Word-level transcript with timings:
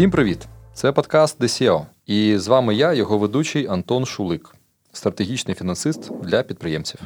Всім 0.00 0.10
привіт! 0.10 0.48
Це 0.74 0.92
подкаст 0.92 1.40
DCO. 1.40 1.86
І 2.06 2.38
з 2.38 2.48
вами 2.48 2.74
я, 2.74 2.92
його 2.92 3.18
ведучий 3.18 3.66
Антон 3.66 4.06
Шулик, 4.06 4.54
стратегічний 4.92 5.54
фінансист 5.54 6.12
для 6.22 6.42
підприємців. 6.42 7.00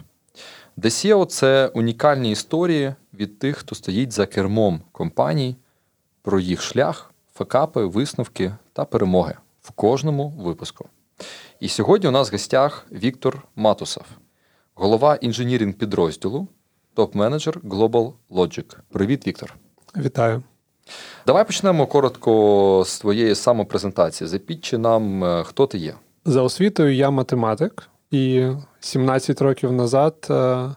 DCO– 0.79 1.27
це 1.27 1.71
унікальні 1.75 2.31
історії 2.31 2.95
від 3.15 3.39
тих, 3.39 3.57
хто 3.57 3.75
стоїть 3.75 4.13
за 4.13 4.27
кермом 4.27 4.81
компаній, 4.93 5.57
про 6.23 6.41
їх 6.41 6.63
шлях, 6.63 7.15
факапи, 7.35 7.85
висновки 7.85 8.55
та 8.73 8.85
перемоги 8.85 9.35
в 9.63 9.71
кожному 9.71 10.29
випуску. 10.29 10.89
І 11.61 11.69
сьогодні 11.69 12.09
у 12.09 12.13
нас 12.13 12.29
в 12.29 12.33
гостях 12.33 12.87
Віктор 12.93 13.43
Матусов, 13.57 14.05
голова 14.75 15.15
інженірінг 15.15 15.75
підрозділу, 15.75 16.49
топ-менеджер 16.97 17.61
Global 17.61 18.13
Logic. 18.31 18.77
Привіт, 18.89 19.27
Віктор. 19.27 19.55
Вітаю. 19.97 20.43
Давай 21.27 21.47
почнемо 21.47 21.87
коротко 21.87 22.83
з 22.87 22.99
твоєї 22.99 23.35
самопрезентації. 23.35 24.29
Запітчи 24.29 24.79
нам, 24.79 25.25
е, 25.25 25.45
хто 25.45 25.67
ти 25.67 25.79
є. 25.79 25.95
За 26.25 26.43
освітою 26.43 26.95
я 26.95 27.11
математик, 27.11 27.89
і 28.11 28.49
17 28.81 29.43
років 29.43 29.73
назад 29.73 30.27
е, 30.31 30.69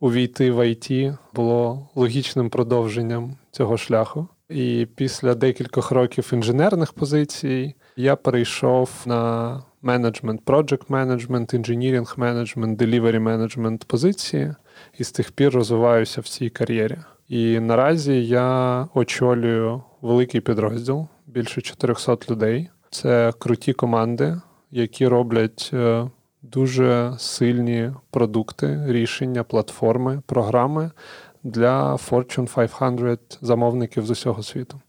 увійти 0.00 0.50
в 0.50 0.68
ІТ 0.68 1.14
було 1.34 1.88
логічним 1.94 2.50
продовженням 2.50 3.36
цього 3.50 3.76
шляху. 3.76 4.28
І 4.48 4.86
після 4.96 5.34
декількох 5.34 5.90
років 5.90 6.30
інженерних 6.32 6.92
позицій 6.92 7.74
я 7.96 8.16
перейшов 8.16 8.90
на 9.06 9.62
менеджмент, 9.82 10.44
project 10.44 10.82
менеджмент, 10.88 11.54
інженірінг 11.54 12.14
менеджмент, 12.16 12.82
delivery 12.82 13.18
менеджмент 13.18 13.84
позиції, 13.84 14.54
і 14.98 15.04
з 15.04 15.12
тих 15.12 15.32
пір 15.32 15.54
розвиваюся 15.54 16.20
в 16.20 16.28
цій 16.28 16.50
кар'єрі. 16.50 16.98
І 17.30 17.60
наразі 17.60 18.26
я 18.26 18.88
очолюю 18.94 19.82
великий 20.02 20.40
підрозділ, 20.40 21.06
більше 21.26 21.60
400 21.60 22.16
людей. 22.30 22.70
Це 22.90 23.32
круті 23.38 23.72
команди, 23.72 24.40
які 24.70 25.06
роблять 25.06 25.70
е, 25.72 26.10
дуже 26.42 27.14
сильні 27.18 27.92
продукти, 28.10 28.84
рішення, 28.86 29.44
платформи, 29.44 30.22
програми 30.26 30.90
для 31.42 31.94
Fortune 31.94 32.68
500 33.00 33.38
замовників 33.40 34.06
з 34.06 34.10
усього 34.10 34.42
світу. 34.42 34.80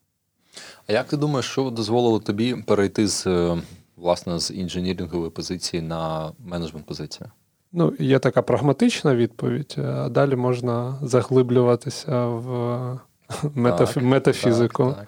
А 0.87 0.93
як 0.93 1.07
ти 1.07 1.17
думаєш, 1.17 1.45
що 1.45 1.69
дозволило 1.69 2.19
тобі 2.19 2.55
перейти 2.67 3.07
з 3.07 3.27
е, 3.27 3.61
власне 3.95 4.39
з 4.39 4.51
інженірингової 4.51 5.31
позиції 5.31 5.81
на 5.81 6.31
менеджмент 6.39 6.85
позицію? 6.85 7.29
Ну, 7.73 7.93
є 7.99 8.19
така 8.19 8.41
прагматична 8.41 9.15
відповідь, 9.15 9.75
а 9.77 10.09
далі 10.09 10.35
можна 10.35 10.95
заглиблюватися 11.01 12.25
в 12.25 12.99
метаф... 13.55 13.93
так, 13.93 14.03
метафізику. 14.03 14.85
Так, 14.85 14.95
так. 14.95 15.07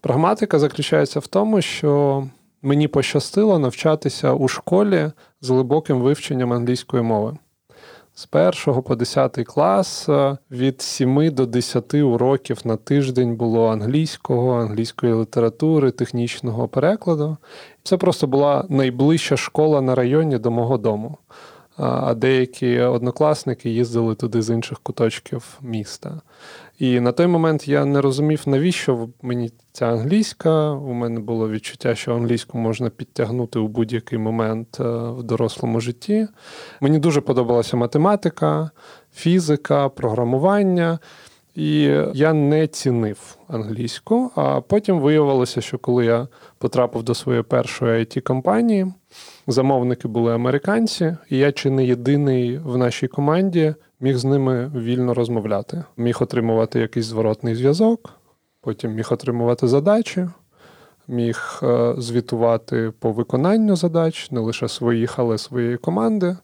Прагматика 0.00 0.58
заключається 0.58 1.20
в 1.20 1.26
тому, 1.26 1.62
що 1.62 2.24
мені 2.62 2.88
пощастило 2.88 3.58
навчатися 3.58 4.32
у 4.32 4.48
школі 4.48 5.10
з 5.40 5.50
глибоким 5.50 6.00
вивченням 6.00 6.52
англійської 6.52 7.02
мови. 7.02 7.36
З 8.14 8.26
першого 8.26 8.82
по 8.82 8.96
10 8.96 9.44
клас 9.46 10.08
від 10.50 10.82
7 10.82 11.30
до 11.34 11.46
10 11.46 11.94
уроків 11.94 12.60
на 12.64 12.76
тиждень 12.76 13.36
було 13.36 13.68
англійського, 13.68 14.60
англійської 14.60 15.14
літератури, 15.14 15.90
технічного 15.90 16.68
перекладу. 16.68 17.36
Це 17.82 17.96
просто 17.96 18.26
була 18.26 18.66
найближча 18.68 19.36
школа 19.36 19.80
на 19.80 19.94
районі 19.94 20.38
до 20.38 20.50
мого 20.50 20.78
дому 20.78 21.18
а 21.76 22.14
деякі 22.14 22.80
однокласники 22.80 23.70
їздили 23.70 24.14
туди 24.14 24.42
з 24.42 24.50
інших 24.50 24.78
куточків 24.78 25.58
міста. 25.62 26.20
І 26.78 27.00
на 27.00 27.12
той 27.12 27.26
момент 27.26 27.68
я 27.68 27.84
не 27.84 28.00
розумів, 28.00 28.42
навіщо 28.46 29.08
мені 29.22 29.52
ця 29.72 29.86
англійська. 29.86 30.70
У 30.70 30.92
мене 30.92 31.20
було 31.20 31.50
відчуття, 31.50 31.94
що 31.94 32.14
англійську 32.14 32.58
можна 32.58 32.90
підтягнути 32.90 33.58
у 33.58 33.68
будь-який 33.68 34.18
момент 34.18 34.80
е, 34.80 34.84
в 34.88 35.22
дорослому 35.22 35.80
житті. 35.80 36.28
Мені 36.80 36.98
дуже 36.98 37.20
подобалася 37.20 37.76
математика, 37.76 38.70
фізика, 39.14 39.88
програмування. 39.88 40.98
І 41.56 41.80
я 42.14 42.32
не 42.32 42.66
цінив 42.66 43.36
англійську. 43.48 44.30
А 44.34 44.60
потім 44.60 45.00
виявилося, 45.00 45.60
що 45.60 45.78
коли 45.78 46.04
я 46.04 46.28
потрапив 46.58 47.02
до 47.02 47.14
своєї 47.14 47.42
першої 47.42 48.04
it 48.04 48.20
компанії 48.20 48.86
замовники 49.46 50.08
були 50.08 50.34
американці, 50.34 51.16
і 51.30 51.38
я 51.38 51.52
чи 51.52 51.70
не 51.70 51.84
єдиний 51.84 52.58
в 52.58 52.76
нашій 52.76 53.08
команді 53.08 53.74
міг 54.00 54.16
з 54.16 54.24
ними 54.24 54.72
вільно 54.76 55.14
розмовляти. 55.14 55.84
Міг 55.96 56.16
отримувати 56.20 56.80
якийсь 56.80 57.06
зворотний 57.06 57.54
зв'язок, 57.54 58.10
потім 58.60 58.92
міг 58.92 59.08
отримувати 59.10 59.68
задачі, 59.68 60.28
міг 61.08 61.60
е, 61.62 61.94
звітувати 61.98 62.92
по 62.98 63.12
виконанню 63.12 63.76
задач, 63.76 64.30
не 64.30 64.40
лише 64.40 64.68
своїх, 64.68 65.18
але 65.18 65.38
своєї 65.38 65.76
команди. 65.76 66.36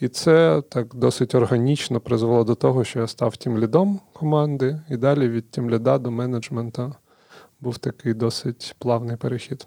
І 0.00 0.08
це 0.08 0.62
так 0.68 0.94
досить 0.94 1.34
органічно 1.34 2.00
призвело 2.00 2.44
до 2.44 2.54
того, 2.54 2.84
що 2.84 3.00
я 3.00 3.06
став 3.06 3.36
тим 3.36 3.58
лідом 3.58 4.00
команди, 4.12 4.80
і 4.90 4.96
далі 4.96 5.28
від 5.28 5.50
тім 5.50 5.70
ліда 5.70 5.98
до 5.98 6.10
менеджмента 6.10 6.92
був 7.60 7.78
такий 7.78 8.14
досить 8.14 8.74
плавний 8.78 9.16
перехід. 9.16 9.66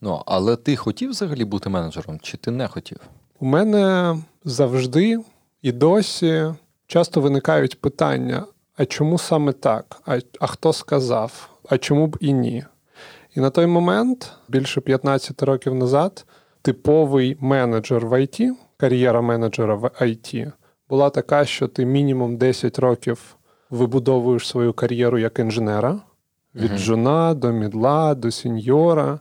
Ну, 0.00 0.22
але 0.26 0.56
ти 0.56 0.76
хотів 0.76 1.10
взагалі 1.10 1.44
бути 1.44 1.68
менеджером, 1.68 2.18
чи 2.22 2.36
ти 2.36 2.50
не 2.50 2.68
хотів? 2.68 3.00
У 3.40 3.46
мене 3.46 4.16
завжди 4.44 5.18
і 5.62 5.72
досі 5.72 6.54
часто 6.86 7.20
виникають 7.20 7.80
питання: 7.80 8.44
а 8.76 8.84
чому 8.84 9.18
саме 9.18 9.52
так? 9.52 10.02
А, 10.06 10.18
а 10.40 10.46
хто 10.46 10.72
сказав? 10.72 11.50
А 11.68 11.78
чому 11.78 12.06
б 12.06 12.16
і 12.20 12.32
ні? 12.32 12.64
І 13.36 13.40
на 13.40 13.50
той 13.50 13.66
момент, 13.66 14.32
більше 14.48 14.80
15 14.80 15.42
років 15.42 15.74
назад, 15.74 16.26
типовий 16.62 17.36
менеджер 17.40 18.06
в 18.06 18.22
ІТ, 18.22 18.40
кар'єра 18.76 19.20
менеджера 19.20 19.74
в 19.74 19.90
ІТ, 20.06 20.34
була 20.88 21.10
така, 21.10 21.44
що 21.44 21.68
ти 21.68 21.84
мінімум 21.86 22.36
10 22.36 22.78
років 22.78 23.36
вибудовуєш 23.70 24.48
свою 24.48 24.72
кар'єру 24.72 25.18
як 25.18 25.38
інженера 25.38 26.00
від 26.54 26.78
жона 26.78 27.34
до 27.34 27.52
мідла, 27.52 28.14
до 28.14 28.30
сіньора. 28.30 29.20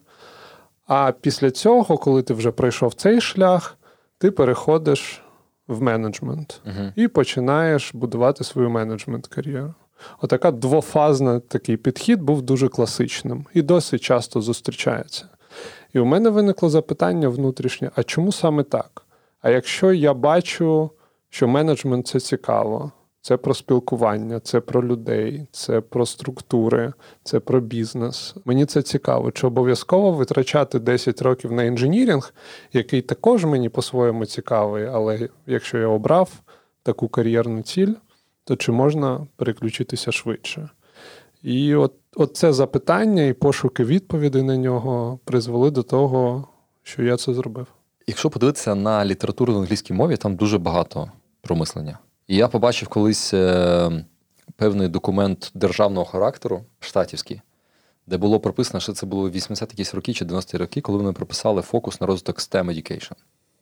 А 0.88 1.12
після 1.22 1.52
цього, 1.52 1.98
коли 1.98 2.24
ти 2.24 2.34
вже 2.34 2.52
пройшов 2.52 2.94
цей 2.94 3.22
шлях, 3.22 3.78
ти 4.18 4.32
переходиш 4.32 5.22
в 5.68 5.82
менеджмент 5.82 6.62
uh-huh. 6.66 6.94
і 6.96 7.08
починаєш 7.08 7.96
будувати 7.96 8.44
свою 8.44 8.70
менеджмент-кар'єру. 8.70 9.74
Отака 10.22 10.52
двофазна 10.52 11.40
такий 11.40 11.78
підхід 11.78 12.22
був 12.22 12.42
дуже 12.42 12.68
класичним 12.68 13.46
і 13.54 13.62
досить 13.62 14.02
часто 14.02 14.42
зустрічається. 14.42 15.26
І 15.94 16.00
у 16.00 16.06
мене 16.06 16.30
виникло 16.30 16.70
запитання 16.70 17.30
внутрішнє: 17.30 17.92
а 17.96 18.04
чому 18.04 18.32
саме 18.32 18.64
так? 18.64 19.06
А 19.42 19.50
якщо 19.50 19.94
я 19.94 20.14
бачу, 20.14 20.92
що 21.30 21.48
менеджмент 21.48 22.08
це 22.08 22.20
цікаво, 22.20 22.92
це 23.22 23.38
про 23.38 23.54
спілкування, 23.54 24.40
це 24.40 24.60
про 24.60 24.88
людей, 24.88 25.46
це 25.52 25.82
про 25.82 26.06
структури, 26.06 26.94
це 27.24 27.40
про 27.40 27.60
бізнес. 27.60 28.36
Мені 28.46 28.66
це 28.66 28.82
цікаво. 28.82 29.32
Чи 29.32 29.48
обов'язково 29.48 30.12
витрачати 30.12 30.80
10 30.80 31.22
років 31.22 31.52
на 31.52 31.64
інженірінг, 31.64 32.34
який 32.74 33.02
також 33.02 33.46
мені 33.46 33.70
по-своєму 33.70 34.26
цікавий, 34.26 34.86
але 34.86 35.30
якщо 35.48 35.78
я 35.78 35.88
обрав 35.88 36.32
таку 36.84 37.08
кар'єрну 37.08 37.62
ціль, 37.62 37.94
то 38.44 38.56
чи 38.56 38.72
можна 38.72 39.28
переключитися 39.36 40.12
швидше? 40.12 40.70
І 41.44 41.76
от, 41.76 41.94
от 42.16 42.38
це 42.38 42.54
запитання 42.54 43.24
і 43.24 43.34
пошуки 43.34 43.84
відповідей 43.84 44.44
на 44.44 44.58
нього 44.58 45.20
призвели 45.26 45.72
до 45.72 45.84
того, 45.84 46.48
що 46.84 47.04
я 47.04 47.18
це 47.18 47.34
зробив. 47.34 47.68
Якщо 48.08 48.30
подивитися 48.30 48.76
на 48.76 49.06
літературу 49.06 49.54
в 49.54 49.58
англійській 49.58 49.94
мові, 49.94 50.18
там 50.18 50.36
дуже 50.36 50.58
багато 50.58 51.12
промислення. 51.42 52.00
І 52.28 52.36
я 52.36 52.48
побачив 52.48 52.88
колись 52.88 53.34
е, 53.34 54.06
певний 54.56 54.88
документ 54.88 55.52
державного 55.54 56.06
характеру, 56.06 56.64
штатівський, 56.80 57.42
де 58.08 58.18
було 58.18 58.40
прописано, 58.40 58.80
що 58.80 58.94
це 58.94 59.06
було 59.06 59.30
80 59.30 59.70
якісь 59.72 59.94
роки 59.94 60.14
чи 60.14 60.26
90-ті 60.26 60.58
роки, 60.58 60.82
коли 60.82 60.98
вони 60.98 61.14
прописали 61.14 61.62
фокус 61.62 62.02
на 62.02 62.08
розвиток 62.08 62.40
STEM 62.40 62.66
Education. 62.66 63.14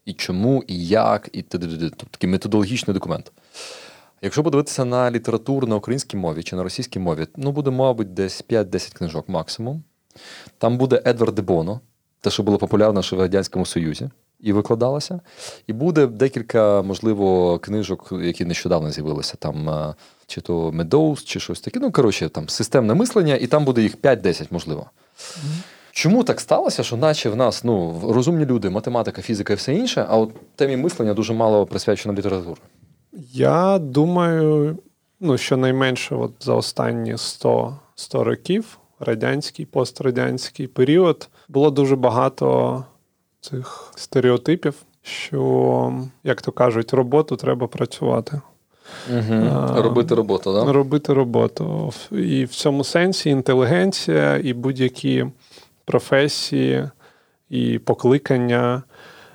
І 0.06 0.14
чому, 0.14 0.64
і 0.68 0.88
як, 0.88 1.30
і 1.32 1.42
т.д. 1.42 1.68
Тобто 1.80 2.08
такий 2.12 2.30
методологічний 2.30 2.94
документ. 2.94 3.32
Якщо 4.22 4.44
подивитися 4.44 4.86
на 4.86 5.12
літературу 5.12 5.68
на 5.68 5.76
українській 5.76 6.18
мові 6.18 6.44
чи 6.44 6.56
на 6.56 6.64
російській 6.64 7.00
мові, 7.00 7.28
ну 7.38 7.52
буде, 7.52 7.72
мабуть, 7.72 8.14
десь 8.14 8.44
5-10 8.50 8.98
книжок 8.98 9.30
максимум. 9.30 9.84
Там 10.58 10.78
буде 10.78 11.02
Едвард 11.06 11.36
Дебоно, 11.36 11.80
те, 12.22 12.30
що 12.30 12.44
було 12.44 12.58
популярно 12.58 13.02
ще 13.02 13.16
в 13.16 13.20
Радянському 13.20 13.66
Союзі 13.66 14.10
і 14.40 14.54
викладалася. 14.54 15.20
І 15.68 15.74
буде 15.74 16.08
декілька, 16.08 16.82
можливо, 16.82 17.60
книжок, 17.60 18.14
які 18.22 18.46
нещодавно 18.46 18.92
з'явилися, 18.92 19.36
там 19.40 19.70
е, 19.70 19.96
чи 20.28 20.42
то 20.42 20.70
Meadows, 20.70 21.24
чи 21.24 21.40
щось 21.40 21.62
таке. 21.62 21.80
Ну, 21.80 21.92
коротше, 21.92 22.30
там 22.30 22.50
системне 22.50 22.94
мислення, 22.94 23.36
і 23.36 23.48
там 23.48 23.66
буде 23.66 23.82
їх 23.82 23.98
5-10, 23.98 24.48
можливо. 24.52 24.90
Чому 25.92 26.24
так 26.24 26.40
сталося, 26.40 26.84
що 26.84 26.98
наче 26.98 27.30
в 27.30 27.36
нас 27.36 27.64
ну, 27.64 28.02
розумні 28.04 28.46
люди, 28.46 28.70
математика, 28.70 29.22
фізика 29.22 29.54
і 29.54 29.56
все 29.56 29.76
інше, 29.76 30.06
а 30.10 30.18
от 30.18 30.56
темі 30.56 30.78
мислення 30.78 31.14
дуже 31.14 31.34
мало 31.34 31.66
присвячено 31.66 32.14
літературі? 32.14 32.58
Я 33.34 33.80
думаю, 33.80 34.78
ну, 35.20 35.38
що 35.38 35.58
найменше 35.58 36.16
от 36.16 36.32
за 36.40 36.54
останні 36.54 37.18
100 37.18 37.78
100 37.96 38.24
років 38.24 38.80
радянський, 39.00 39.66
пострадянський 39.66 40.68
період 40.68 41.30
було 41.48 41.72
дуже 41.72 41.96
багато 41.96 42.86
цих 43.42 43.92
стереотипів, 43.96 44.74
що, 45.02 45.94
як 46.24 46.42
то 46.42 46.52
кажуть, 46.52 46.94
роботу 46.94 47.36
треба 47.36 47.68
працювати. 47.68 48.42
Угу. 49.10 49.34
А, 49.34 49.82
робити 49.82 50.16
роботу, 50.16 50.54
да? 50.54 50.74
Робити 50.74 51.14
роботу. 51.14 51.94
І 52.12 52.46
в 52.46 52.50
цьому 52.50 52.84
сенсі 52.84 53.30
інтелігенція 53.30 54.38
і 54.38 54.54
будь-які 54.54 55.26
професії 55.86 56.90
і 57.50 57.80
покликання, 57.80 58.84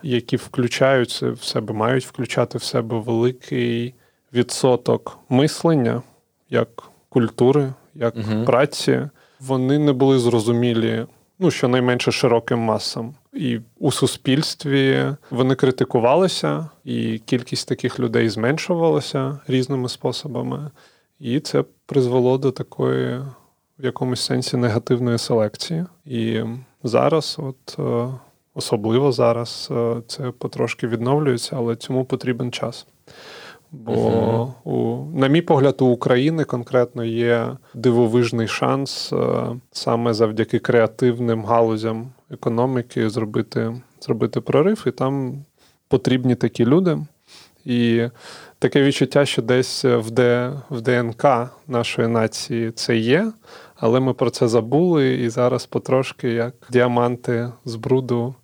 які 0.04 0.36
включаються 0.36 1.30
в 1.30 1.42
себе, 1.42 1.74
мають 1.74 2.06
включати 2.06 2.58
в 2.58 2.62
себе 2.62 2.98
великий 2.98 3.94
відсоток 4.32 5.18
мислення 5.28 6.02
як 6.50 6.82
культури, 7.08 7.72
як 7.94 8.16
угу. 8.16 8.44
праці, 8.44 9.08
вони 9.40 9.78
не 9.78 9.92
були 9.92 10.18
зрозумілі, 10.18 11.06
ну 11.38 11.50
щонайменше 11.50 12.12
широким 12.12 12.58
масам. 12.58 13.14
І 13.32 13.60
у 13.78 13.92
суспільстві 13.92 15.04
вони 15.30 15.54
критикувалися, 15.54 16.68
і 16.84 17.18
кількість 17.18 17.68
таких 17.68 18.00
людей 18.00 18.28
зменшувалася 18.28 19.38
різними 19.48 19.88
способами. 19.88 20.70
І 21.20 21.40
це 21.40 21.64
призвело 21.86 22.38
до 22.38 22.50
такої 22.50 23.18
в 23.78 23.84
якомусь 23.84 24.20
сенсі 24.20 24.56
негативної 24.56 25.18
селекції. 25.18 25.84
І 26.04 26.40
зараз, 26.82 27.36
от 27.38 27.76
е, 27.78 28.14
особливо 28.54 29.12
зараз, 29.12 29.68
е, 29.70 29.96
це 30.06 30.30
потрошки 30.30 30.86
відновлюється, 30.86 31.56
але 31.56 31.76
цьому 31.76 32.04
потрібен 32.04 32.52
час. 32.52 32.86
Бо, 33.72 33.92
uh-huh. 33.92 34.52
у, 34.64 35.04
на 35.18 35.28
мій 35.28 35.42
погляд, 35.42 35.76
у 35.80 35.86
України 35.86 36.44
конкретно 36.44 37.04
є 37.04 37.56
дивовижний 37.74 38.48
шанс 38.48 39.12
е, 39.12 39.46
саме 39.72 40.14
завдяки 40.14 40.58
креативним 40.58 41.44
галузям 41.44 42.12
економіки 42.30 43.10
зробити 43.10 43.74
зробити 44.00 44.40
прорив, 44.40 44.84
і 44.86 44.90
там 44.90 45.44
потрібні 45.88 46.34
такі 46.34 46.64
люди. 46.64 46.98
І 47.64 48.08
таке 48.58 48.82
відчуття, 48.82 49.26
що 49.26 49.42
десь 49.42 49.84
в 49.84 50.10
Д, 50.10 50.52
в 50.70 50.80
ДНК 50.80 51.24
нашої 51.68 52.08
нації 52.08 52.70
це 52.70 52.96
є, 52.96 53.32
але 53.76 54.00
ми 54.00 54.14
про 54.14 54.30
це 54.30 54.48
забули, 54.48 55.14
і 55.14 55.28
зараз 55.28 55.66
потрошки, 55.66 56.30
як 56.30 56.54
діаманти 56.70 57.52
з 57.64 57.74
бруду, 57.74 58.34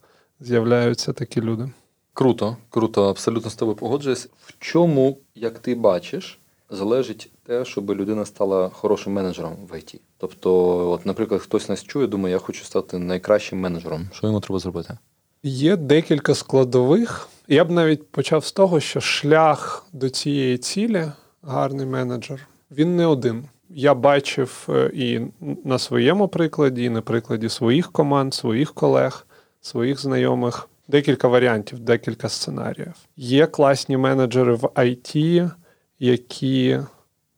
з'являються 0.40 1.12
такі 1.12 1.40
люди. 1.40 1.70
Круто, 2.12 2.56
круто, 2.70 3.04
абсолютно 3.04 3.50
з 3.50 3.54
тобою 3.54 3.76
погоджуюсь. 3.76 4.28
В 4.40 4.54
чому, 4.58 5.18
як 5.34 5.58
ти 5.58 5.74
бачиш, 5.74 6.38
залежить 6.70 7.30
те, 7.46 7.64
щоб 7.64 7.90
людина 7.90 8.24
стала 8.24 8.68
хорошим 8.68 9.12
менеджером 9.12 9.56
в 9.72 9.78
ІТ? 9.78 10.00
Тобто, 10.18 10.90
от, 10.90 11.06
наприклад, 11.06 11.40
хтось 11.40 11.68
нас 11.68 11.84
чує, 11.84 12.06
думає, 12.06 12.32
я 12.32 12.38
хочу 12.38 12.64
стати 12.64 12.98
найкращим 12.98 13.60
менеджером. 13.60 14.08
Що 14.12 14.26
йому 14.26 14.40
треба 14.40 14.58
зробити? 14.58 14.98
Є 15.42 15.76
декілька 15.76 16.34
складових. 16.34 17.28
Я 17.48 17.64
б 17.64 17.70
навіть 17.70 18.10
почав 18.10 18.44
з 18.44 18.52
того, 18.52 18.80
що 18.80 19.00
шлях 19.00 19.86
до 19.92 20.10
цієї 20.10 20.58
цілі, 20.58 21.06
гарний 21.42 21.86
менеджер, 21.86 22.48
він 22.70 22.96
не 22.96 23.06
один. 23.06 23.44
Я 23.68 23.94
бачив 23.94 24.66
е, 24.68 24.90
і 24.94 25.20
на 25.64 25.78
своєму 25.78 26.28
прикладі, 26.28 26.84
і 26.84 26.90
на 26.90 27.02
прикладі 27.02 27.48
своїх 27.48 27.92
команд, 27.92 28.34
своїх 28.34 28.74
колег, 28.74 29.26
своїх 29.60 30.00
знайомих 30.00 30.68
декілька 30.88 31.28
варіантів, 31.28 31.78
декілька 31.78 32.28
сценаріїв. 32.28 32.94
Є 33.16 33.46
класні 33.46 33.96
менеджери 33.96 34.54
в 34.54 34.64
IT, 34.64 35.50
які 35.98 36.80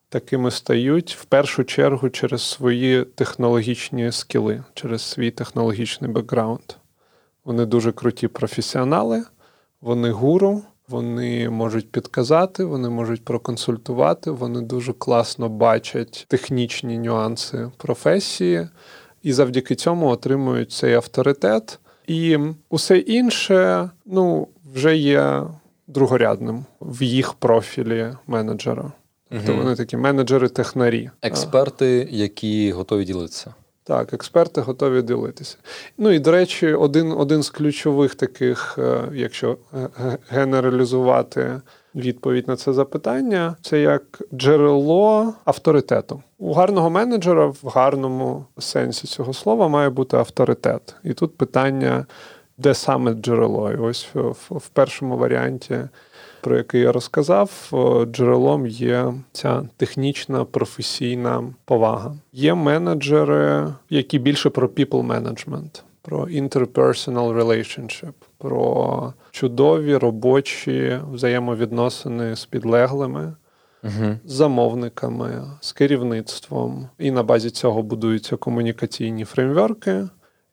такими 0.09 0.51
стають 0.51 1.17
в 1.21 1.25
першу 1.25 1.65
чергу 1.65 2.11
через 2.11 2.43
свої 2.43 3.05
технологічні 3.05 4.13
скіли, 4.13 4.65
через 4.75 5.03
свій 5.03 5.31
технологічний 5.31 6.11
бекграунд. 6.11 6.73
Вони 7.45 7.67
дуже 7.67 7.93
круті 7.93 8.29
професіонали, 8.29 9.25
вони 9.81 10.11
гуру, 10.11 10.63
вони 10.89 11.51
можуть 11.51 11.93
підказати, 11.93 12.65
вони 12.65 12.89
можуть 12.89 13.25
проконсультувати, 13.25 14.31
вони 14.31 14.61
дуже 14.61 14.93
класно 14.93 15.49
бачать 15.49 16.25
технічні 16.29 16.99
нюанси 16.99 17.71
професії 17.77 18.69
і 19.23 19.33
завдяки 19.33 19.75
цьому 19.75 20.09
отримують 20.09 20.73
цей 20.73 20.95
авторитет. 20.95 21.79
І 22.07 22.39
усе 22.69 22.99
інше 22.99 23.91
ну, 24.07 24.49
вже 24.75 24.97
є 24.97 25.43
другорядним 25.87 26.65
в 26.81 27.03
їх 27.03 27.35
профілі 27.35 28.09
менеджера. 28.27 28.93
Тобто 29.31 29.55
вони 29.55 29.77
такі 29.77 29.97
менеджери-технарі. 29.97 31.11
Експерти, 31.23 32.09
які 32.11 32.73
готові 32.73 33.05
ділитися. 33.05 33.55
Так, 33.85 34.13
експерти 34.13 34.61
готові 34.61 35.03
ділитися. 35.03 35.57
Ну 35.99 36.11
і 36.11 36.19
до 36.19 36.31
речі, 36.31 36.73
один 36.73 37.13
один 37.13 37.43
з 37.43 37.51
ключових 37.51 38.15
таких, 38.15 38.79
е, 38.79 39.03
якщо 39.13 39.59
генералізувати 40.29 41.61
відповідь 41.95 42.49
на 42.49 42.57
це 42.57 42.73
запитання, 42.73 43.57
це 43.63 43.81
як 43.81 44.23
джерело 44.35 45.35
авторитету. 45.45 46.23
У 46.39 46.53
гарного 46.53 46.91
менеджера 46.91 47.47
в 47.47 47.73
гарному 47.75 48.45
сенсі 48.59 49.07
цього 49.07 49.33
слова 49.33 49.69
має 49.69 49.91
бути 49.91 50.17
авторитет. 50.17 50.95
І 51.05 51.13
тут 51.13 51.37
питання, 51.37 52.07
де 52.59 52.75
саме 52.75 53.15
джерело? 53.15 53.73
І 53.73 53.77
ось 53.77 54.09
в, 54.51 54.69
першому 54.69 55.17
варіанті. 55.17 55.79
Про 56.41 56.57
який 56.57 56.81
я 56.81 56.93
розказав, 56.93 57.71
джерелом 58.13 58.67
є 58.67 59.15
ця 59.33 59.63
технічна 59.77 60.45
професійна 60.45 61.45
повага. 61.65 62.15
Є 62.33 62.55
менеджери, 62.55 63.67
які 63.91 64.19
більше 64.19 64.51
про 64.51 64.69
people 64.69 65.07
management, 65.07 65.83
про 66.03 66.25
interpersonal 66.27 67.33
relationship, 67.33 68.13
про 68.39 69.15
чудові 69.31 69.97
робочі 69.97 71.01
взаємовідносини 71.13 72.37
з 72.37 72.45
підлеглими, 72.45 73.35
угу. 73.85 74.19
з 74.25 74.33
замовниками, 74.33 75.43
з 75.61 75.73
керівництвом. 75.73 76.89
І 76.99 77.11
на 77.11 77.23
базі 77.23 77.51
цього 77.51 77.83
будуються 77.83 78.37
комунікаційні 78.37 79.25
фреймворки, 79.25 80.09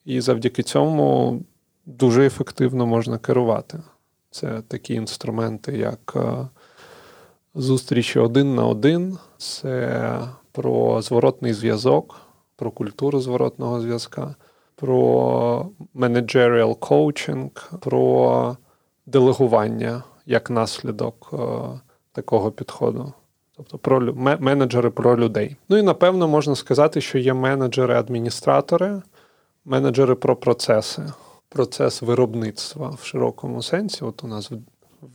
і 0.06 0.22
завдяки 0.22 0.64
цьому 0.64 1.40
дуже 1.86 2.26
ефективно 2.26 2.86
можна 2.86 3.18
керувати. 3.18 3.80
Це 4.32 4.62
такі 4.68 4.94
інструменти, 4.94 5.78
як 5.78 6.14
е, 6.16 6.48
зустрічі 7.56 8.20
один 8.20 8.56
на 8.56 8.66
один, 8.66 9.18
це 9.38 10.20
про 10.52 11.02
зворотний 11.02 11.54
зв'язок, 11.54 12.16
про 12.56 12.72
культуру 12.72 13.20
зворотного 13.20 13.82
зв'язка, 13.82 14.36
про 14.80 15.70
managerial 15.96 16.78
coaching, 16.78 17.80
про 17.80 18.58
делегування 19.06 20.04
як 20.26 20.50
наслідок 20.50 21.30
е, 21.34 21.38
такого 22.12 22.52
підходу. 22.52 23.14
Тобто 23.58 23.78
про 23.78 24.14
менеджери 24.40 24.90
про 24.90 25.18
людей. 25.18 25.56
Ну 25.70 25.78
і 25.78 25.82
напевно 25.82 26.28
можна 26.28 26.56
сказати, 26.56 27.02
що 27.02 27.18
є 27.18 27.34
менеджери-адміністратори, 27.34 29.02
менеджери 29.66 30.16
про 30.16 30.36
процеси 30.36 31.04
процес 31.50 32.02
виробництва 32.02 32.90
в 33.02 33.06
широкому 33.06 33.62
сенсі. 33.62 34.06
От 34.06 34.24
у 34.24 34.28
нас 34.28 34.52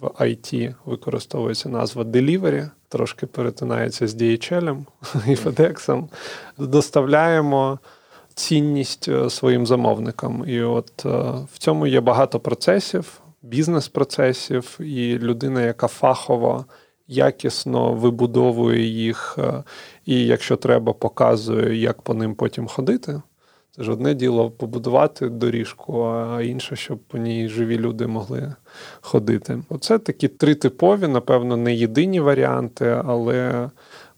в 0.00 0.06
IT 0.06 0.74
використовується 0.84 1.68
назва 1.68 2.02
delivery, 2.02 2.70
трошки 2.88 3.26
перетинається 3.26 4.08
з 4.08 4.14
DHL 4.14 4.84
і 5.26 5.34
FedEx. 5.34 6.08
Доставляємо 6.58 7.78
цінність 8.34 9.08
е, 9.08 9.30
своїм 9.30 9.66
замовникам. 9.66 10.44
І 10.46 10.62
от 10.62 11.06
е, 11.06 11.08
в 11.52 11.58
цьому 11.58 11.86
є 11.86 12.00
багато 12.00 12.40
процесів, 12.40 13.20
бізнес-процесів, 13.42 14.78
і 14.80 15.18
людина, 15.18 15.62
яка 15.62 15.86
фахово. 15.86 16.64
Якісно 17.08 17.92
вибудовує 17.92 18.82
їх, 18.82 19.36
е, 19.38 19.62
і 20.06 20.26
якщо 20.26 20.56
треба, 20.56 20.92
показує, 20.92 21.76
як 21.76 22.02
по 22.02 22.14
ним 22.14 22.34
потім 22.34 22.66
ходити. 22.66 23.22
Це 23.76 23.82
ж 23.82 23.92
одне 23.92 24.14
діло 24.14 24.50
побудувати 24.50 25.28
доріжку, 25.28 26.02
а 26.02 26.42
інше, 26.42 26.76
щоб 26.76 26.98
по 26.98 27.18
ній 27.18 27.48
живі 27.48 27.78
люди 27.78 28.06
могли 28.06 28.54
ходити. 29.00 29.62
Оце 29.68 29.98
такі 29.98 30.28
три 30.28 30.54
типові, 30.54 31.08
напевно, 31.08 31.56
не 31.56 31.74
єдині 31.74 32.20
варіанти, 32.20 33.02
але 33.04 33.70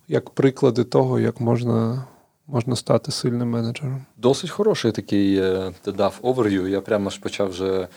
як 0.08 0.30
приклади 0.30 0.85
того, 0.85 1.20
як 1.20 1.40
можна 1.40 2.04
можна 2.46 2.76
стати 2.76 3.12
сильним 3.12 3.50
менеджером. 3.50 4.04
Досить 4.16 4.50
хороший 4.50 4.92
такий 4.92 5.38
е, 5.38 5.72
ти 5.82 5.92
дав 5.92 6.18
оверв'ю. 6.22 6.68
Я 6.68 6.80
прямо 6.80 7.10
ж 7.10 7.20
почав 7.20 7.48
вже 7.48 7.88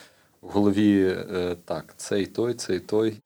в 0.41 0.49
голові 0.49 1.15
е, 1.33 1.55
так, 1.65 1.93
цей 1.97 2.25
той, 2.25 2.53
цей 2.53 2.79
той. 2.79 3.17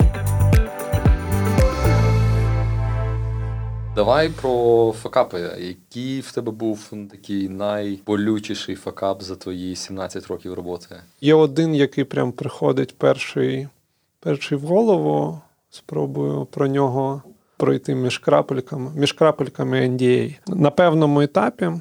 Давай 3.96 4.30
про 4.30 4.92
факапи. 5.01 5.39
Який 5.60 6.22
в 6.22 6.32
тебе 6.32 6.51
був 6.51 6.92
такий 7.12 7.50
найболючіший 7.50 8.75
факап 8.75 9.24
за 9.24 9.36
твої 9.36 9.75
17 9.75 10.27
років 10.27 10.53
роботи? 10.53 10.96
Є 11.22 11.34
один, 11.34 11.75
який 11.75 12.03
прям 12.03 12.32
приходить 12.32 12.98
перший, 12.98 13.68
перший 14.20 14.58
в 14.58 14.62
голову. 14.62 15.42
Спробую 15.70 16.46
про 16.46 16.68
нього 16.68 17.22
пройти 17.63 17.96
між 17.96 18.17
крапельками, 18.17 18.91
між 18.96 19.12
крапельками 19.12 19.82
NDA. 19.82 20.36
На 20.48 20.72
певному 20.72 21.22
етапі, 21.22 21.72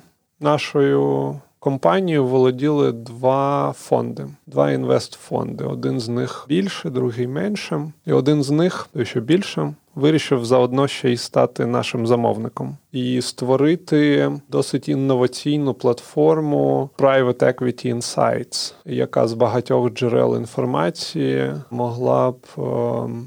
нашою 0.40 1.36
компанією 1.58 2.26
володіли 2.26 2.92
два 2.92 3.74
фонди, 3.78 4.26
два 4.46 4.70
інвестфонди. 4.70 5.64
Один 5.64 6.00
з 6.00 6.08
них 6.08 6.46
більше, 6.48 6.90
другий 6.90 7.26
менше. 7.26 7.92
І 8.06 8.12
один 8.12 8.42
з 8.42 8.50
них, 8.50 8.88
той 8.92 9.04
що 9.04 9.20
більше, 9.20 9.74
вирішив 9.94 10.44
заодно 10.44 10.88
ще 10.88 11.12
й 11.12 11.16
стати 11.16 11.66
нашим 11.66 12.06
замовником 12.06 12.76
і 12.92 13.22
створити 13.22 14.32
досить 14.48 14.88
інноваційну 14.88 15.74
платформу 15.74 16.90
Private 16.98 17.44
Equity 17.44 17.96
Insights, 17.96 18.74
яка 18.84 19.28
з 19.28 19.32
багатьох 19.32 19.94
джерел 19.94 20.36
інформації 20.36 21.52
могла 21.70 22.30
б 22.30 22.36
е, 22.58 22.62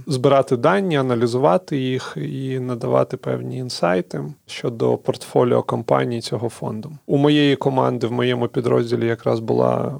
збирати 0.08 0.58
дані, 0.58 0.98
аналізувати 0.98 1.78
їх 1.78 2.18
і 2.18 2.60
надавати 2.60 3.18
певні 3.18 3.58
інсайти 3.58 4.24
щодо 4.46 4.98
портфоліо 4.98 5.64
компаній 5.64 6.22
цього 6.22 6.50
фонду. 6.50 6.92
У 7.06 7.18
моєї 7.18 7.56
команди 7.56 8.08
в 8.08 8.12
моєму 8.12 8.48
підрозділі 8.48 9.08
якраз 9.08 9.40
була 9.40 10.00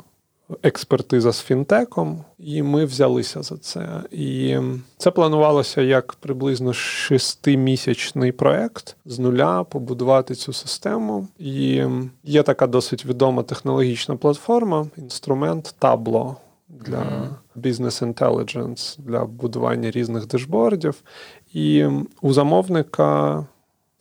експертиза 0.64 1.32
з 1.34 1.42
фінтеком, 1.42 2.24
і 2.40 2.64
ми 2.64 2.86
взялися 2.86 3.42
за 3.42 3.58
це. 3.58 3.88
І 4.12 4.58
це 4.98 5.12
планувалося 5.12 5.82
як 5.82 6.14
приблизно 6.14 6.74
шестимісячний 6.74 8.32
проект 8.32 8.96
з 9.06 9.20
нуля 9.20 9.64
побудувати 9.64 10.36
цю 10.36 10.54
систему. 10.54 11.28
І 11.40 11.84
є 12.24 12.44
така 12.44 12.68
досить 12.68 13.06
відома 13.06 13.44
технологічна 13.44 14.16
платформа, 14.16 14.88
інструмент 14.98 15.76
Tableau 15.82 16.36
для 16.70 17.30
Business 17.56 18.14
Intelligence, 18.14 19.00
для 19.00 19.26
будування 19.26 19.92
різних 19.92 20.28
дешбордів. 20.28 20.96
І 21.54 21.86
у 22.22 22.34
замовника 22.34 23.46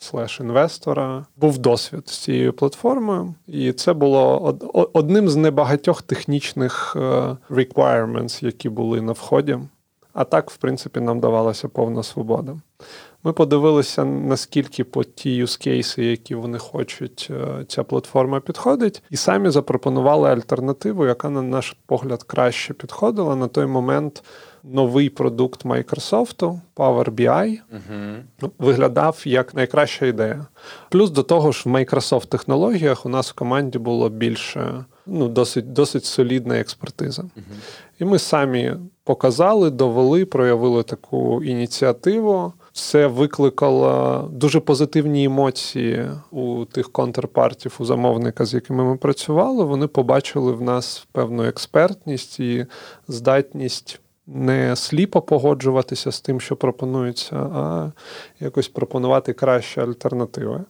слеш 0.04 0.40
інвестора 0.40 1.26
був 1.36 1.58
досвід 1.58 2.08
з 2.08 2.18
цією 2.18 2.52
платформою, 2.52 3.34
і 3.46 3.72
це 3.72 3.92
було 3.92 4.56
одним 4.92 5.28
з 5.28 5.36
небагатьох 5.36 6.02
технічних 6.02 6.96
е, 6.96 7.00
requirements, 7.50 8.44
які 8.44 8.68
були 8.68 9.00
на 9.00 9.12
вході. 9.12 9.58
А 10.12 10.24
так, 10.24 10.50
в 10.50 10.56
принципі, 10.56 11.00
нам 11.00 11.20
давалася 11.20 11.68
повна 11.68 12.02
свобода. 12.02 12.56
Ми 13.24 13.32
подивилися, 13.32 14.04
наскільки 14.04 14.84
по 14.84 15.04
ті 15.04 15.44
use 15.44 16.00
які 16.00 16.34
вони 16.34 16.58
хочуть, 16.58 17.28
е, 17.30 17.64
ця 17.68 17.84
платформа 17.84 18.40
підходить, 18.40 19.02
і 19.10 19.16
самі 19.16 19.50
запропонували 19.50 20.30
альтернативу, 20.30 21.06
яка, 21.06 21.30
на 21.30 21.42
наш 21.42 21.76
погляд, 21.86 22.22
краще 22.22 22.74
підходила 22.74 23.36
на 23.36 23.48
той 23.48 23.66
момент 23.66 24.24
новий 24.64 25.10
продукт 25.10 25.64
Microsoft 25.64 26.60
Power 26.76 27.10
BI 27.10 27.58
угу. 27.72 28.50
виглядав 28.58 29.22
як 29.24 29.54
найкраща 29.54 30.06
ідея. 30.06 30.46
Плюс 30.90 31.10
до 31.10 31.22
того 31.22 31.52
ж, 31.52 31.62
в 31.64 31.68
Microsoft 31.68 32.26
технологіях 32.26 33.06
у 33.06 33.08
нас 33.08 33.30
в 33.30 33.34
команді 33.34 33.78
було 33.78 34.08
більше, 34.08 34.84
ну, 35.06 35.28
досить 35.28 35.72
досить 35.72 36.04
солідна 36.04 36.58
експертиза. 36.58 37.22
Угу. 37.22 37.56
І 37.98 38.04
ми 38.04 38.18
самі 38.18 38.72
показали, 39.04 39.70
довели, 39.70 40.24
проявили 40.24 40.82
таку 40.82 41.42
ініціативу. 41.42 42.52
Це 42.72 43.06
викликало 43.06 44.28
дуже 44.32 44.60
позитивні 44.60 45.24
емоції 45.24 46.10
у 46.30 46.64
тих 46.64 46.92
контрпартів, 46.92 47.76
у 47.78 47.84
замовника, 47.84 48.44
з 48.44 48.54
якими 48.54 48.84
ми 48.84 48.96
працювали. 48.96 49.64
Вони 49.64 49.86
побачили 49.86 50.52
в 50.52 50.62
нас 50.62 51.06
певну 51.12 51.44
експертність 51.44 52.40
і 52.40 52.66
здатність 53.08 54.00
не 54.26 54.76
сліпо 54.76 55.22
погоджуватися 55.22 56.12
з 56.12 56.20
тим, 56.20 56.40
що 56.40 56.56
пропонується, 56.56 57.36
а 57.36 57.90
якось 58.40 58.68
пропонувати 58.68 59.32
кращі 59.32 59.80
альтернативи. 59.80 60.60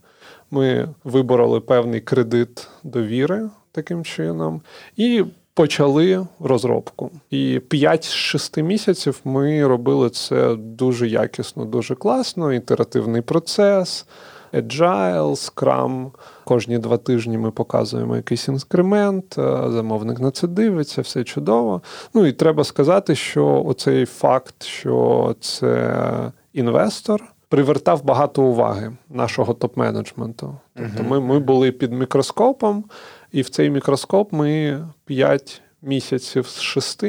Ми 0.50 0.88
вибороли 1.04 1.60
певний 1.60 2.00
кредит 2.00 2.68
довіри 2.82 3.50
таким 3.72 4.04
чином 4.04 4.62
і 4.96 5.24
почали 5.54 6.26
розробку. 6.40 7.10
І 7.30 7.60
5 7.68 8.04
з 8.04 8.10
6 8.10 8.56
місяців 8.56 9.20
ми 9.24 9.66
робили 9.66 10.10
це 10.10 10.54
дуже 10.54 11.08
якісно, 11.08 11.64
дуже 11.64 11.94
класно, 11.94 12.52
ітеративний 12.52 13.22
процес. 13.22 14.06
Agile, 14.54 15.30
Scrum. 15.30 16.10
Кожні 16.44 16.78
два 16.78 16.96
тижні 16.96 17.38
ми 17.38 17.50
показуємо 17.50 18.16
якийсь 18.16 18.48
інкремент, 18.48 19.38
е, 19.38 19.70
замовник 19.70 20.20
на 20.20 20.30
це 20.30 20.46
дивиться, 20.46 21.02
все 21.02 21.24
чудово. 21.24 21.82
Ну 22.14 22.26
і 22.26 22.32
треба 22.32 22.64
сказати, 22.64 23.14
що 23.14 23.62
оцей 23.66 24.06
факт, 24.06 24.62
що 24.62 25.34
це 25.40 26.32
інвестор. 26.52 27.22
Привертав 27.48 28.04
багато 28.04 28.42
уваги 28.42 28.92
нашого 29.10 29.52
топ-менеджменту. 29.52 30.54
Тобто 30.76 31.02
ми 31.02 31.20
ми 31.20 31.38
були 31.38 31.72
під 31.72 31.92
мікроскопом, 31.92 32.84
і 33.32 33.42
в 33.42 33.48
цей 33.48 33.70
мікроскоп 33.70 34.32
ми 34.32 34.80
5 35.04 35.62
місяців 35.82 36.46
з 36.46 36.60
6 36.60 37.04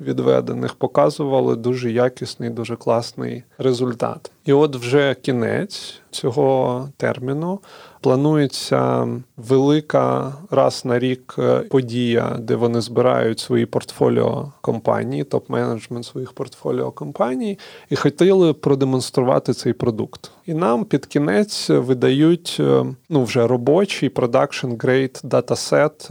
відведених 0.00 0.74
показували 0.74 1.56
дуже 1.56 1.90
якісний, 1.90 2.50
дуже 2.50 2.76
класний 2.76 3.44
результат. 3.58 4.30
І 4.44 4.52
от 4.52 4.76
вже 4.76 5.14
кінець 5.14 6.00
цього 6.10 6.88
терміну 6.96 7.60
планується 8.00 9.08
велика 9.36 10.34
раз 10.50 10.84
на 10.84 10.98
рік 10.98 11.34
е, 11.38 11.58
подія, 11.58 12.36
де 12.40 12.54
вони 12.54 12.80
збирають 12.80 13.38
свої 13.38 13.66
портфоліо 13.66 14.52
компанії, 14.60 15.24
топ-менеджмент 15.24 16.02
своїх 16.02 16.32
портфоліо 16.32 16.90
компаній, 16.90 17.58
і 17.90 17.96
хотіли 17.96 18.52
продемонструвати 18.52 19.52
цей 19.52 19.72
продукт. 19.72 20.30
І 20.46 20.54
нам 20.54 20.84
під 20.84 21.06
кінець 21.06 21.70
видають 21.70 22.56
е, 22.60 22.84
ну 23.08 23.24
вже 23.24 23.46
робочий 23.46 24.08
production 24.08 24.68
grade 24.78 25.20
dataset, 25.24 26.08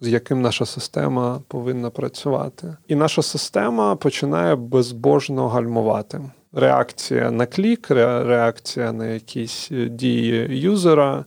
з 0.00 0.08
яким 0.08 0.42
наша 0.42 0.66
система 0.66 1.40
повинна 1.48 1.90
працювати. 1.90 2.76
І 2.88 2.94
наша 2.94 3.22
система 3.22 3.96
починає 3.96 4.56
безбожно 4.56 5.48
гальмувати 5.48 6.20
реакція 6.52 7.30
на 7.30 7.46
клік, 7.46 7.90
реакція 7.90 8.92
на 8.92 9.06
якісь 9.06 9.68
е, 9.72 9.84
дії 9.86 10.58
юзера, 10.58 11.24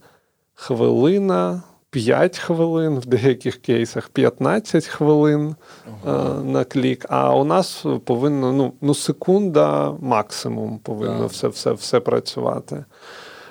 хвилина, 0.54 1.64
5 1.90 2.38
хвилин, 2.40 3.00
в 3.00 3.06
деяких 3.06 3.62
кейсах 3.62 4.10
15 4.10 4.86
хвилин 4.86 5.56
ага. 6.06 6.40
Е, 6.40 6.44
на 6.44 6.64
клік. 6.64 7.06
А 7.10 7.36
у 7.36 7.44
нас 7.44 7.86
повинно 8.06 8.54
ну, 8.54 8.74
ну 8.82 8.94
секунда 8.94 9.92
максимум 10.00 10.80
повинно 10.80 11.28
все, 11.28 11.48
все, 11.48 11.74
все 11.74 12.00
працювати. 12.00 12.86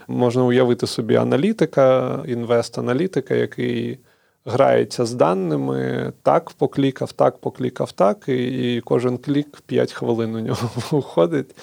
Можна 0.08 0.44
уявити 0.44 0.86
собі 0.86 1.16
аналітика, 1.16 2.18
інвест-аналітика, 2.26 3.34
який 3.34 3.98
грається 4.46 5.06
з 5.06 5.14
даними, 5.14 6.12
так 6.22 6.50
поклікав, 6.50 7.12
так 7.12 7.38
поклікав, 7.38 7.92
так, 7.92 8.24
і, 8.28 8.74
і 8.76 8.80
кожен 8.80 9.18
клік 9.18 9.60
5 9.66 9.92
хвилин 9.92 10.34
у 10.34 10.40
нього 10.40 10.70
виходить. 10.90 11.56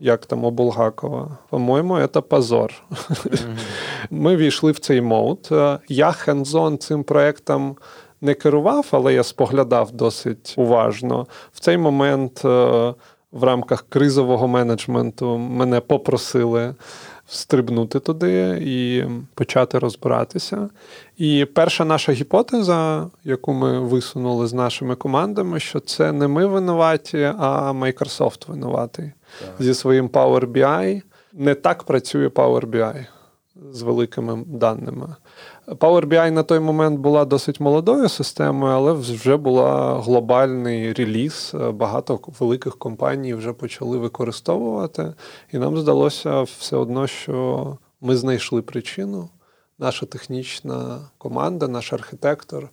Як 0.00 0.26
там 0.26 0.44
у 0.44 0.50
Булгакова. 0.50 1.38
По-моєму, 1.50 2.06
це 2.06 2.20
позор. 2.20 2.72
Mm-hmm. 2.90 3.58
Ми 4.10 4.36
війшли 4.36 4.72
в 4.72 4.78
цей 4.78 5.00
мод. 5.00 5.48
Я 5.88 6.12
хендзон 6.12 6.78
цим 6.78 7.04
проєктом 7.04 7.76
не 8.20 8.34
керував, 8.34 8.86
але 8.90 9.14
я 9.14 9.22
споглядав 9.22 9.92
досить 9.92 10.54
уважно. 10.56 11.26
В 11.52 11.60
цей 11.60 11.76
момент 11.76 12.44
е, 12.44 12.48
в 13.32 13.44
рамках 13.44 13.84
кризового 13.88 14.48
менеджменту 14.48 15.38
мене 15.38 15.80
попросили 15.80 16.74
стрибнути 17.32 18.00
туди 18.00 18.58
і 18.62 19.04
почати 19.34 19.78
розбиратися. 19.78 20.68
І 21.18 21.46
перша 21.54 21.84
наша 21.84 22.12
гіпотеза, 22.12 23.06
яку 23.24 23.52
ми 23.52 23.80
висунули 23.80 24.46
з 24.46 24.52
нашими 24.52 24.94
командами, 24.94 25.60
що 25.60 25.80
це 25.80 26.12
не 26.12 26.28
ми 26.28 26.46
винуваті, 26.46 27.32
а 27.38 27.72
Microsoft 27.72 28.48
винуватий 28.48 29.12
так. 29.40 29.54
зі 29.58 29.74
своїм 29.74 30.08
Power 30.08 30.46
BI. 30.46 31.02
Не 31.32 31.54
так 31.54 31.82
працює 31.82 32.26
Power 32.28 32.66
BI 32.66 33.06
з 33.72 33.82
великими 33.82 34.44
даними. 34.46 35.16
Power 35.66 36.06
BI 36.06 36.30
на 36.30 36.42
той 36.42 36.60
момент 36.60 37.00
була 37.00 37.24
досить 37.24 37.60
молодою 37.60 38.08
системою, 38.08 38.72
але 38.72 38.92
вже 38.92 39.36
була 39.36 40.00
глобальний 40.00 40.92
реліз. 40.92 41.54
Багато 41.72 42.20
великих 42.40 42.78
компаній 42.78 43.34
вже 43.34 43.52
почали 43.52 43.98
використовувати, 43.98 45.14
і 45.52 45.58
нам 45.58 45.78
здалося 45.78 46.42
все 46.42 46.76
одно, 46.76 47.06
що 47.06 47.78
ми 48.00 48.16
знайшли 48.16 48.62
причину. 48.62 49.28
Наша 49.78 50.06
технічна 50.06 51.00
команда, 51.18 51.68
наш 51.68 51.92
архітектор 51.92 52.68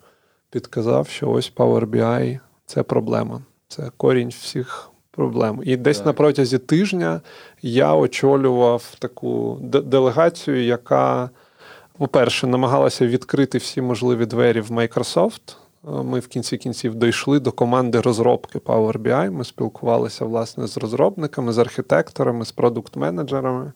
підказав, 0.49 1.07
що 1.07 1.31
ось 1.31 1.53
Power 1.55 1.85
BI– 1.85 2.39
це 2.65 2.83
проблема, 2.83 3.41
це 3.67 3.91
корінь 3.97 4.29
всіх 4.29 4.88
проблем. 5.19 5.61
І 5.65 5.77
десь 5.77 5.97
так. 5.97 6.05
на 6.05 6.13
протязі 6.13 6.57
тижня 6.57 7.21
я 7.61 7.95
очолював 7.95 8.95
таку 8.99 9.57
делегацію, 9.61 10.63
яка 10.63 11.29
по-перше, 11.97 12.47
намагалася 12.47 13.07
відкрити 13.07 13.57
всі 13.57 13.81
можливі 13.81 14.25
двері 14.25 14.61
в 14.61 14.71
Microsoft. 14.71 15.55
Е, 15.87 16.03
ми 16.03 16.19
в 16.19 16.27
кінці 16.27 16.57
кінців 16.57 16.95
дійшли 16.95 17.39
до 17.39 17.51
команди 17.51 18.01
розробки 18.01 18.59
Power 18.59 18.97
BI. 18.97 19.31
Ми 19.31 19.43
спілкувалися 19.43 20.25
власне 20.25 20.67
з 20.67 20.77
розробниками, 20.77 21.51
з 21.51 21.57
архітекторами, 21.57 22.45
з 22.45 22.51
продукт-менеджерами 22.51 23.71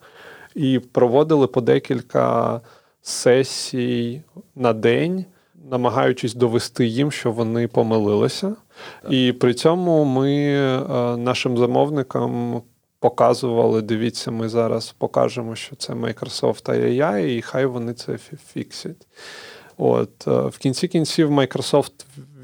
і 0.54 0.78
проводили 0.78 1.46
по 1.46 1.60
декілька 1.60 2.60
сесій 3.02 4.22
на 4.56 4.72
день, 4.72 5.24
намагаючись 5.70 6.34
довести 6.34 6.86
їм, 6.86 7.12
що 7.12 7.32
вони 7.32 7.68
помилилися. 7.68 8.56
І 9.10 9.32
при 9.32 9.54
цьому 9.54 10.04
ми 10.04 10.32
е, 10.32 10.80
нашим 11.16 11.58
замовникам 11.58 12.62
показували: 12.98 13.82
дивіться, 13.82 14.30
ми 14.30 14.48
зараз 14.48 14.94
покажемо, 14.98 15.56
що 15.56 15.76
це 15.76 15.92
Microsoft 15.92 16.70
AI, 16.70 17.26
і 17.26 17.42
хай 17.42 17.66
вони 17.66 17.92
це 17.94 18.18
фіксять. 18.52 19.06
От 19.78 20.28
е, 20.28 20.30
в 20.30 20.58
кінці 20.58 20.88
кінців 20.88 21.30
Microsoft 21.30 21.92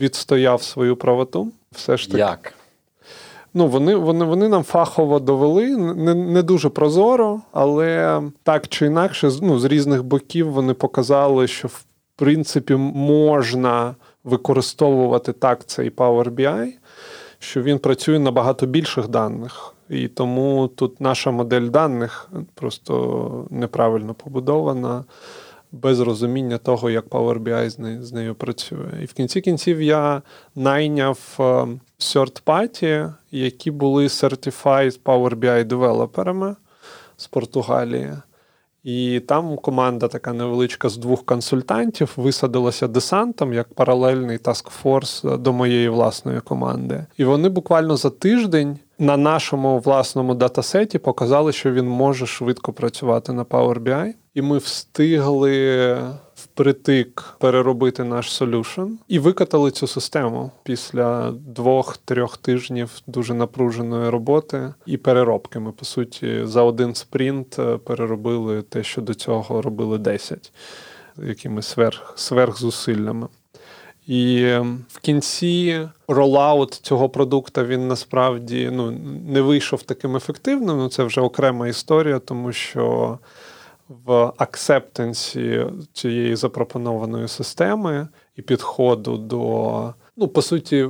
відстояв 0.00 0.62
свою 0.62 0.96
правоту. 0.96 1.48
Все 1.72 1.96
ж 1.96 2.06
таки. 2.06 2.18
Як? 2.18 2.54
Ну, 3.54 3.66
вони 3.66 3.94
вони, 3.94 4.24
вони 4.24 4.48
нам 4.48 4.62
фахово 4.62 5.20
довели, 5.20 5.76
не 5.76 6.14
не 6.14 6.42
дуже 6.42 6.68
прозоро, 6.68 7.40
але 7.52 8.22
так 8.42 8.68
чи 8.68 8.86
інакше, 8.86 9.30
ну, 9.42 9.58
з 9.58 9.64
різних 9.64 10.04
боків 10.04 10.52
вони 10.52 10.74
показали, 10.74 11.48
що 11.48 11.68
в 11.68 11.84
принципі 12.16 12.74
можна 12.94 13.94
використовувати 14.24 15.32
так 15.32 15.64
цей 15.66 15.90
Power 15.90 16.30
BI, 16.30 16.72
що 17.38 17.62
він 17.62 17.78
працює 17.78 18.18
на 18.18 18.30
багато 18.30 18.66
більших 18.66 19.08
даних. 19.08 19.74
І 19.88 20.08
тому 20.08 20.68
тут 20.68 21.00
наша 21.00 21.30
модель 21.30 21.68
даних 21.68 22.30
просто 22.54 23.46
неправильно 23.50 24.14
побудована 24.14 25.04
без 25.72 26.00
розуміння 26.00 26.58
того, 26.58 26.90
як 26.90 27.04
Power 27.04 27.38
BI 27.38 27.70
з 27.70 27.78
нею, 27.78 28.02
з 28.02 28.12
нею 28.12 28.34
працює. 28.34 29.02
І 29.02 29.04
в 29.04 29.12
кінці 29.12 29.40
кінців 29.40 29.82
я 29.82 30.22
найняв 30.54 31.18
е, 31.40 31.42
third 31.98 32.42
party, 32.44 33.14
які 33.30 33.70
були 33.70 34.06
certified 34.06 35.00
Power 35.04 35.34
BI 35.34 35.64
девелоперами 35.64 36.56
з 37.16 37.26
Португалії. 37.26 38.12
І 38.84 39.20
там 39.20 39.56
команда 39.56 40.08
така 40.08 40.32
невеличка 40.32 40.88
з 40.88 40.96
двох 40.96 41.24
консультантів 41.24 42.12
висадилася 42.16 42.88
десантом 42.88 43.52
як 43.52 43.74
паралельний 43.74 44.38
таскфорс 44.38 45.22
до 45.22 45.52
моєї 45.52 45.88
власної 45.88 46.40
команди. 46.40 47.06
І 47.16 47.24
вони 47.24 47.48
буквально 47.48 47.96
за 47.96 48.10
тиждень 48.10 48.78
на 48.98 49.16
нашому 49.16 49.78
власному 49.78 50.34
датасеті 50.34 50.98
показали, 50.98 51.52
що 51.52 51.72
він 51.72 51.88
може 51.88 52.26
швидко 52.26 52.72
працювати 52.72 53.32
на 53.32 53.44
Power 53.44 53.78
BI. 53.78 54.12
І 54.34 54.42
ми 54.42 54.58
встигли 54.58 55.98
впритик 56.44 57.34
переробити 57.38 58.04
наш 58.04 58.32
солюшн 58.32 58.86
і 59.08 59.18
викатали 59.18 59.70
цю 59.70 59.86
систему 59.86 60.50
після 60.62 61.30
двох-трьох 61.30 62.36
тижнів 62.36 62.90
дуже 63.06 63.34
напруженої 63.34 64.10
роботи 64.10 64.74
і 64.86 64.96
переробки. 64.96 65.58
Ми, 65.58 65.72
по 65.72 65.84
суті, 65.84 66.40
за 66.44 66.62
один 66.62 66.94
спринт 66.94 67.58
е, 67.58 67.76
переробили 67.76 68.62
те, 68.62 68.82
що 68.82 69.02
до 69.02 69.14
цього 69.14 69.62
робили 69.62 69.98
10 69.98 70.52
якими 71.22 71.62
сверх, 71.62 72.12
сверхзусиллями. 72.16 73.28
І 74.06 74.44
ем, 74.44 74.84
в 74.88 74.98
кінці 74.98 75.88
ролаут 76.08 76.74
цього 76.74 77.08
продукту 77.08 77.64
він 77.64 77.88
насправді 77.88 78.70
ну, 78.72 78.90
не 79.28 79.40
вийшов 79.40 79.82
таким 79.82 80.16
ефективним. 80.16 80.76
Ну, 80.76 80.88
Це 80.88 81.04
вже 81.04 81.20
окрема 81.20 81.68
історія, 81.68 82.18
тому 82.18 82.52
що 82.52 83.18
в 84.04 84.32
аксептенсі 84.36 85.66
цієї 85.92 86.36
запропонованої 86.36 87.28
системи 87.28 88.08
і 88.36 88.42
підходу 88.42 89.16
до, 89.16 89.94
ну, 90.16 90.28
по 90.28 90.42
суті, 90.42 90.88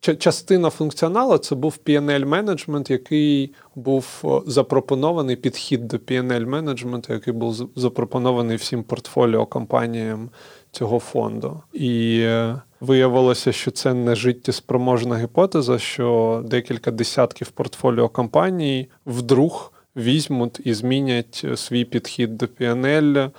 частина 0.00 0.70
функціоналу 0.70 1.38
це 1.38 1.54
був 1.54 1.78
PNL 1.84 2.24
менеджмент, 2.24 2.90
який 2.90 3.54
був 3.74 4.04
запропонований 4.46 5.36
підхід 5.36 5.88
до 5.88 5.96
PNL 5.96 6.46
менеджменту, 6.46 7.12
який 7.12 7.34
був 7.34 7.70
запропонований 7.76 8.56
всім 8.56 8.82
портфоліо 8.82 9.46
компаніям 9.46 10.30
цього 10.70 10.98
фонду. 10.98 11.60
І 11.72 12.20
е, 12.20 12.60
виявилося, 12.80 13.52
що 13.52 13.70
це 13.70 13.94
не 13.94 14.14
життєспроможна 14.14 15.18
гіпотеза, 15.18 15.78
що 15.78 16.42
декілька 16.46 16.90
десятків 16.90 17.50
портфоліо 17.50 18.08
компаній 18.08 18.88
вдруг 19.06 19.72
візьмуть 19.98 20.60
і 20.64 20.74
змінять 20.74 21.44
свій 21.56 21.84
підхід 21.84 22.38
до 22.38 22.46
PNL 22.46 23.30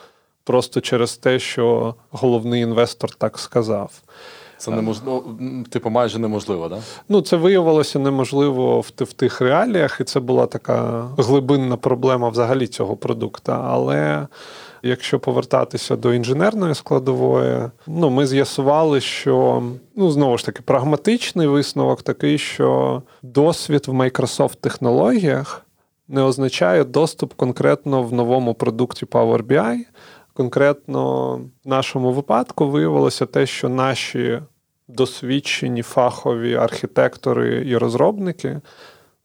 просто 0.43 0.81
через 0.81 1.17
те, 1.17 1.39
що 1.39 1.95
головний 2.11 2.61
інвестор 2.61 3.15
так 3.15 3.39
сказав. 3.39 3.91
Це 4.57 4.71
неможливо, 4.71 5.23
типу, 5.69 5.89
майже 5.89 6.19
неможливо. 6.19 6.69
Да? 6.69 6.77
Ну, 7.09 7.21
це 7.21 7.37
виявилося 7.37 7.99
неможливо 7.99 8.81
в, 8.81 8.91
в 8.97 9.13
тих 9.13 9.41
реаліях, 9.41 9.97
і 10.01 10.03
це 10.03 10.19
була 10.19 10.45
така 10.45 11.07
глибинна 11.17 11.77
проблема 11.77 12.29
взагалі 12.29 12.67
цього 12.67 12.95
продукту. 12.95 13.51
Але 13.51 14.27
якщо 14.83 15.19
повертатися 15.19 15.95
до 15.95 16.13
інженерної 16.13 16.75
складової, 16.75 17.61
ну 17.87 18.09
ми 18.09 18.27
з'ясували, 18.27 19.01
що 19.01 19.63
ну 19.95 20.11
знову 20.11 20.37
ж 20.37 20.45
таки 20.45 20.61
прагматичний 20.61 21.47
висновок 21.47 22.01
такий, 22.01 22.37
що 22.37 23.01
досвід 23.21 23.83
в 23.87 23.93
Microsoft 23.93 24.55
технологіях 24.55 25.65
не 26.09 26.21
означає 26.21 26.83
доступ 26.83 27.33
конкретно 27.33 28.03
в 28.03 28.13
новому 28.13 28.53
продукті 28.53 29.05
Power 29.05 29.43
BI. 29.43 29.77
Конкретно 30.33 31.35
в 31.65 31.67
нашому 31.67 32.11
випадку 32.11 32.69
виявилося 32.69 33.25
те, 33.25 33.45
що 33.45 33.69
наші 33.69 34.41
досвідчені 34.87 35.81
фахові 35.81 36.55
архітектори 36.55 37.63
і 37.67 37.77
розробники 37.77 38.61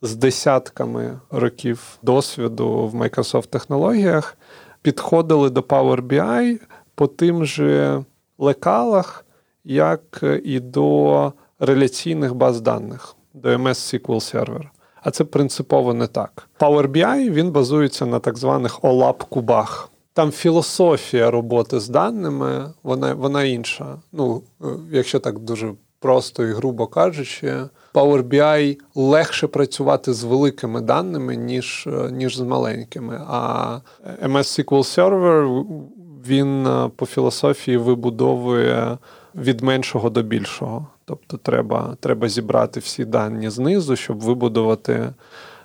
з 0.03 0.17
десятками 0.17 1.21
років 1.31 1.99
досвіду 2.03 2.89
в 2.89 2.95
Microsoft 2.95 3.47
технологіях 3.47 4.37
підходили 4.83 5.51
до 5.51 5.61
Power 5.61 6.01
BI 6.01 6.61
по 6.95 7.07
тим 7.07 7.45
же 7.45 8.05
лекалах, 8.39 9.25
як 9.65 10.25
і 10.45 10.61
до 10.61 11.33
реляційних 11.59 12.35
баз 12.35 12.61
даних, 12.61 13.17
до 13.35 13.49
MS 13.49 14.01
SQL 14.01 14.35
Server. 14.35 14.65
А 15.05 15.11
це 15.11 15.25
принципово 15.25 15.95
не 15.95 16.07
так. 16.07 16.49
Power 16.61 16.89
BI 16.89 17.31
він 17.31 17.51
базується 17.51 18.07
на 18.07 18.19
так 18.19 18.39
званих 18.39 18.81
olap 18.81 19.25
кубах. 19.29 19.91
Там 20.13 20.31
філософія 20.31 21.31
роботи 21.31 21.81
з 21.81 21.89
даними, 21.89 22.73
вона 22.83 23.15
вона 23.15 23.45
інша. 23.45 23.99
Ну, 24.13 24.43
е, 24.63 24.67
якщо 24.91 25.21
так 25.21 25.39
дуже 25.39 25.73
просто 25.99 26.45
і 26.45 26.53
грубо 26.53 26.87
кажучи, 26.87 27.55
Power 27.95 28.23
BI 28.23 28.79
легше 28.95 29.47
працювати 29.47 30.13
з 30.15 30.25
великими 30.25 30.81
даними, 30.81 31.37
ніж 31.37 31.87
е, 31.87 32.11
ніж 32.11 32.37
з 32.37 32.41
маленькими. 32.41 33.21
А 33.29 33.79
MS 34.23 34.65
SQL 34.65 34.99
Server 34.99 35.65
він 36.27 36.67
е, 36.67 36.91
по 36.97 37.07
філософії 37.07 37.77
вибудовує 37.77 38.99
від 39.35 39.61
меншого 39.61 40.11
до 40.11 40.23
більшого. 40.23 40.87
Тобто, 41.05 41.37
треба 41.37 41.97
треба 42.01 42.29
зібрати 42.29 42.81
всі 42.81 43.05
дані 43.05 43.51
знизу, 43.51 43.97
щоб 43.97 44.21
вибудувати 44.21 45.13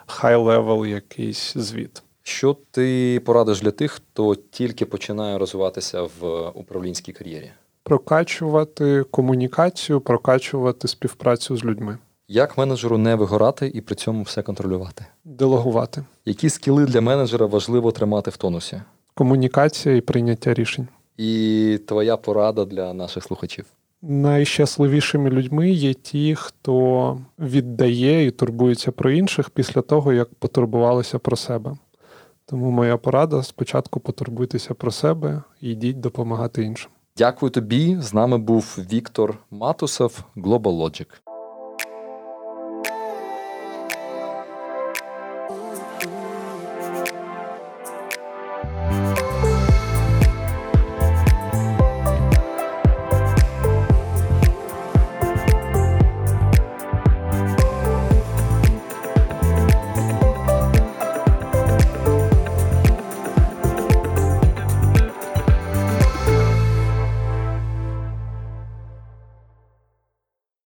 high-level 0.05 0.85
якийсь 0.85 1.53
звіт. 1.57 2.03
Що 2.23 2.57
ти 2.71 3.21
порадиш 3.25 3.61
для 3.61 3.71
тих, 3.71 3.91
хто 3.91 4.35
тільки 4.35 4.85
починає 4.85 5.37
розвиватися 5.37 6.01
в 6.01 6.49
управлінській 6.49 7.11
кар'єрі? 7.11 7.51
Прокачувати 7.83 9.03
комунікацію, 9.11 10.01
прокачувати 10.01 10.87
співпрацю 10.87 11.57
з 11.57 11.65
людьми. 11.65 11.97
Як 12.27 12.57
менеджеру 12.57 12.97
не 12.97 13.15
вигорати 13.15 13.71
і 13.73 13.81
при 13.81 13.95
цьому 13.95 14.23
все 14.23 14.41
контролювати? 14.41 15.05
Делегувати. 15.25 16.05
Які 16.25 16.49
скіли 16.49 16.85
для 16.85 17.01
менеджера 17.01 17.45
важливо 17.45 17.91
тримати 17.91 18.31
в 18.31 18.37
тонусі? 18.37 18.81
Комунікація 19.13 19.95
і 19.95 20.01
прийняття 20.01 20.53
рішень. 20.53 20.87
І 21.17 21.79
твоя 21.87 22.17
порада 22.17 22.65
для 22.65 22.93
наших 22.93 23.23
слухачів. 23.23 23.65
Найщасливішими 24.01 25.29
людьми 25.29 25.69
є 25.69 25.93
ті, 25.93 26.35
хто 26.35 27.17
віддає 27.39 28.25
і 28.25 28.31
турбується 28.31 28.91
про 28.91 29.11
інших 29.11 29.49
після 29.49 29.81
того, 29.81 30.13
як 30.13 30.33
потурбувалися 30.33 31.19
про 31.19 31.35
себе. 31.35 31.77
Тому 32.45 32.71
моя 32.71 32.97
порада 32.97 33.43
спочатку 33.43 33.99
потурбуйтеся 33.99 34.73
про 34.73 34.91
себе 34.91 35.43
і 35.61 35.71
йдіть 35.71 35.99
допомагати 35.99 36.63
іншим. 36.63 36.91
Дякую 37.17 37.49
тобі. 37.49 37.97
З 37.99 38.13
нами 38.13 38.37
був 38.37 38.77
Віктор 38.93 39.37
Матусов, 39.51 40.23
Global 40.35 40.61
Logic. 40.61 41.07